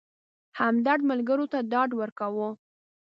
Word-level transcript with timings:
همدرد 0.59 1.01
ملګرو 1.09 1.45
ته 1.51 1.59
ډاډ 1.71 1.89
ورکاوه. 2.01 2.49